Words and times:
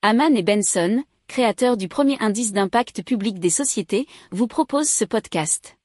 Haman 0.00 0.36
et 0.36 0.44
Benson, 0.44 1.02
créateurs 1.26 1.76
du 1.76 1.88
premier 1.88 2.16
indice 2.20 2.52
d'impact 2.52 3.02
public 3.02 3.40
des 3.40 3.50
sociétés, 3.50 4.06
vous 4.30 4.46
proposent 4.46 4.88
ce 4.88 5.04
podcast. 5.04 5.76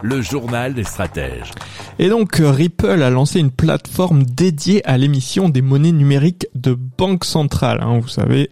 Le 0.00 0.22
journal 0.22 0.74
des 0.74 0.84
stratèges. 0.84 1.50
Et 1.98 2.08
donc 2.08 2.36
Ripple 2.36 3.02
a 3.02 3.10
lancé 3.10 3.40
une 3.40 3.50
plateforme 3.50 4.22
dédiée 4.22 4.86
à 4.86 4.96
l'émission 4.96 5.48
des 5.48 5.62
monnaies 5.62 5.90
numériques 5.90 6.46
de 6.54 6.72
banque 6.72 7.24
centrale, 7.24 7.80
hein, 7.82 7.98
vous 7.98 8.06
savez, 8.06 8.48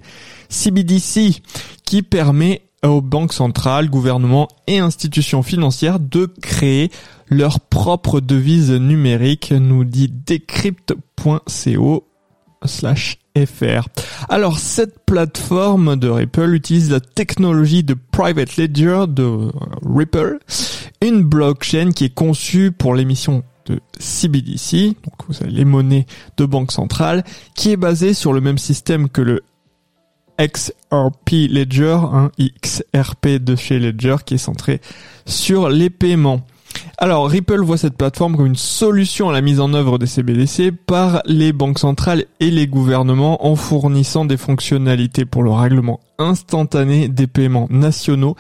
CBDC, 0.49 1.41
qui 1.85 2.03
permet 2.03 2.64
aux 2.89 3.01
banques 3.01 3.33
centrales, 3.33 3.89
gouvernements 3.89 4.49
et 4.67 4.79
institutions 4.79 5.43
financières 5.43 6.01
de 6.01 6.27
créer 6.41 6.91
leur 7.29 7.61
propre 7.61 8.21
devise 8.21 8.71
numérique, 8.71 9.53
nous 9.53 9.85
dit 9.85 10.09
decrypt.co 10.09 12.05
slash 12.65 13.19
fr. 13.47 13.89
Alors 14.29 14.59
cette 14.59 15.05
plateforme 15.05 15.97
de 15.97 16.09
Ripple 16.09 16.55
utilise 16.55 16.91
la 16.91 17.01
technologie 17.01 17.83
de 17.83 17.95
Private 17.95 18.57
Ledger 18.57 19.05
de 19.09 19.51
Ripple, 19.85 20.39
une 21.03 21.23
blockchain 21.23 21.91
qui 21.93 22.05
est 22.05 22.15
conçue 22.15 22.71
pour 22.71 22.95
l'émission 22.95 23.43
de 23.67 23.81
CBDC, 23.99 24.89
donc 24.89 25.15
vous 25.27 25.35
savez 25.35 25.51
les 25.51 25.65
monnaies 25.65 26.07
de 26.37 26.45
banque 26.45 26.71
centrale, 26.71 27.25
qui 27.55 27.73
est 27.73 27.77
basée 27.77 28.15
sur 28.15 28.33
le 28.33 28.41
même 28.41 28.59
système 28.59 29.09
que 29.09 29.23
le 29.23 29.43
XRP 30.39 31.49
Ledger, 31.51 31.99
un 32.13 32.31
XRP 32.39 33.39
de 33.41 33.57
chez 33.57 33.79
Ledger 33.79 34.17
qui 34.25 34.35
est 34.35 34.39
centré 34.39 34.81
sur 35.27 35.69
les 35.69 35.91
paiements. 35.91 36.41
Alors 36.99 37.29
Ripple 37.29 37.63
voit 37.63 37.77
cette 37.77 37.97
plateforme 37.97 38.37
comme 38.37 38.47
une 38.47 38.57
solution 38.57 39.29
à 39.29 39.33
la 39.33 39.41
mise 39.41 39.61
en 39.61 39.75
œuvre 39.75 39.99
des 39.99 40.07
CBDC 40.07 40.73
par 40.73 41.23
les 41.27 41.53
banques 41.53 41.79
centrales 41.79 42.25
et 42.41 42.51
les 42.51 42.67
gouvernements 42.67 43.47
en 43.47 43.57
fournissant 43.57 44.25
des 44.25 44.37
fonctionnalités 44.37 45.25
pour 45.25 45.43
le 45.43 45.51
règlement 45.51 46.01
instantané 46.19 47.09
des 47.09 47.27
paiements 47.27 47.67
nationaux 47.71 48.37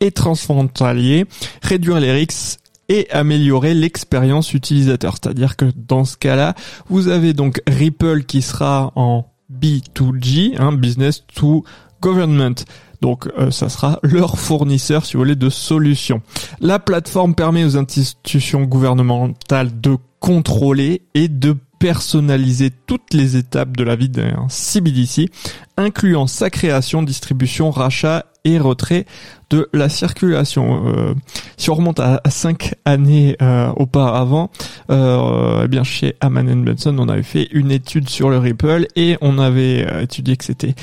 et 0.00 0.10
transfrontaliers, 0.10 1.26
réduire 1.62 2.00
les 2.00 2.12
risques 2.12 2.60
et 2.88 3.10
améliorer 3.10 3.74
l'expérience 3.74 4.54
utilisateur. 4.54 5.16
C'est-à-dire 5.20 5.56
que 5.56 5.66
dans 5.76 6.04
ce 6.04 6.16
cas-là, 6.16 6.54
vous 6.88 7.08
avez 7.08 7.34
donc 7.34 7.60
Ripple 7.66 8.24
qui 8.24 8.40
sera 8.40 8.92
en 8.96 9.26
B2G, 9.60 10.56
hein, 10.58 10.72
business 10.72 11.24
to 11.34 11.64
government. 12.00 12.64
Donc 13.00 13.28
euh, 13.38 13.50
ça 13.50 13.68
sera 13.68 14.00
leur 14.02 14.38
fournisseur, 14.38 15.04
si 15.04 15.14
vous 15.14 15.20
voulez, 15.20 15.36
de 15.36 15.50
solutions. 15.50 16.20
La 16.60 16.78
plateforme 16.78 17.34
permet 17.34 17.64
aux 17.64 17.76
institutions 17.76 18.62
gouvernementales 18.62 19.80
de 19.80 19.96
contrôler 20.20 21.02
et 21.14 21.28
de 21.28 21.56
personnaliser 21.78 22.70
toutes 22.70 23.14
les 23.14 23.36
étapes 23.36 23.76
de 23.76 23.84
la 23.84 23.96
vie 23.96 24.08
d'un 24.08 24.46
CBDC, 24.48 25.30
incluant 25.76 26.26
sa 26.26 26.50
création, 26.50 27.02
distribution, 27.02 27.70
rachat 27.70 28.26
et 28.44 28.58
retrait 28.58 29.04
de 29.50 29.68
la 29.72 29.88
circulation. 29.88 30.86
Euh, 30.86 31.14
si 31.56 31.70
on 31.70 31.74
remonte 31.74 32.00
à, 32.00 32.20
cinq 32.28 32.74
années 32.84 33.36
euh, 33.42 33.70
auparavant, 33.76 34.50
euh, 34.90 35.62
eh 35.64 35.68
bien 35.68 35.84
chez 35.84 36.16
Aman 36.20 36.64
Benson, 36.64 36.96
on 36.98 37.08
avait 37.08 37.22
fait 37.22 37.48
une 37.52 37.70
étude 37.70 38.08
sur 38.08 38.30
le 38.30 38.38
Ripple 38.38 38.86
et 38.96 39.16
on 39.20 39.38
avait 39.38 40.02
étudié 40.02 40.36
que 40.36 40.44
c'était 40.44 40.74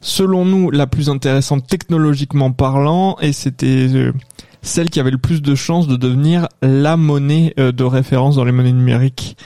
selon 0.00 0.44
nous 0.44 0.70
la 0.70 0.86
plus 0.86 1.08
intéressante 1.10 1.66
technologiquement 1.66 2.52
parlant 2.52 3.16
et 3.20 3.32
c'était 3.32 3.88
celle 4.62 4.90
qui 4.90 5.00
avait 5.00 5.10
le 5.10 5.18
plus 5.18 5.42
de 5.42 5.54
chances 5.54 5.88
de 5.88 5.96
devenir 5.96 6.46
la 6.62 6.96
monnaie 6.96 7.52
de 7.56 7.84
référence 7.84 8.36
dans 8.36 8.44
les 8.44 8.52
monnaies 8.52 8.72
numériques 8.72 9.36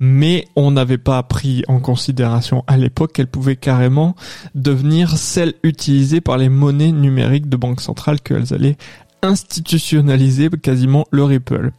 mais 0.00 0.46
on 0.56 0.70
n'avait 0.70 0.98
pas 0.98 1.22
pris 1.22 1.62
en 1.68 1.80
considération 1.80 2.64
à 2.66 2.76
l'époque 2.76 3.12
qu'elle 3.12 3.26
pouvait 3.26 3.56
carrément 3.56 4.14
devenir 4.54 5.16
celle 5.16 5.54
utilisée 5.62 6.20
par 6.20 6.38
les 6.38 6.48
monnaies 6.48 6.92
numériques 6.92 7.48
de 7.48 7.56
banque 7.56 7.80
centrale 7.80 8.20
qu'elles 8.20 8.54
allaient 8.54 8.76
institutionnaliser 9.22 10.48
quasiment 10.62 11.04
le 11.10 11.24
Ripple. 11.24 11.72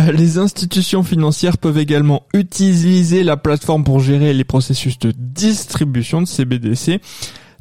Euh, 0.00 0.10
les 0.10 0.38
institutions 0.38 1.04
financières 1.04 1.58
peuvent 1.58 1.78
également 1.78 2.26
utiliser 2.34 3.22
la 3.22 3.36
plateforme 3.36 3.84
pour 3.84 4.00
gérer 4.00 4.34
les 4.34 4.44
processus 4.44 4.98
de 4.98 5.12
distribution 5.16 6.20
de 6.20 6.26
CBDC, 6.26 7.00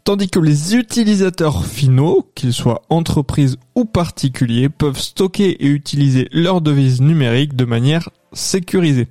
tandis 0.03 0.29
que 0.29 0.39
les 0.39 0.75
utilisateurs 0.75 1.65
finaux, 1.65 2.27
qu'ils 2.33 2.53
soient 2.53 2.81
entreprises 2.89 3.57
ou 3.75 3.85
particuliers, 3.85 4.69
peuvent 4.69 4.99
stocker 4.99 5.63
et 5.63 5.67
utiliser 5.67 6.27
leurs 6.31 6.61
devises 6.61 7.01
numériques 7.01 7.55
de 7.55 7.65
manière 7.65 8.09
sécurisée. 8.33 9.07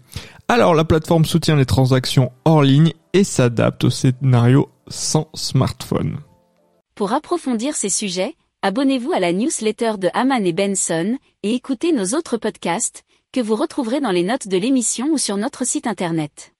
Alors 0.53 0.75
la 0.75 0.85
plateforme 0.85 1.25
soutient 1.25 1.57
les 1.57 1.65
transactions 1.65 2.31
hors 2.45 2.61
ligne 2.61 2.93
et 3.15 3.25
s'adapte 3.25 3.85
au 3.85 3.89
scénario 3.89 4.69
sans 4.87 5.31
smartphone. 5.33 6.19
Pour 6.95 7.15
approfondir 7.15 7.75
ces 7.75 7.89
sujets, 7.89 8.35
abonnez-vous 8.61 9.13
à 9.13 9.19
la 9.19 9.33
newsletter 9.33 9.93
de 9.97 10.11
Haman 10.13 10.45
et 10.45 10.53
Benson 10.53 11.17
et 11.43 11.55
écoutez 11.55 11.93
nos 11.93 12.15
autres 12.15 12.37
podcasts 12.37 13.05
que 13.33 13.41
vous 13.41 13.57
retrouverez 13.57 14.01
dans 14.01 14.11
les 14.11 14.25
notes 14.25 14.47
de 14.47 14.59
l'émission 14.59 15.07
ou 15.11 15.17
sur 15.17 15.39
notre 15.39 15.65
site 15.65 15.87
internet. 15.87 16.52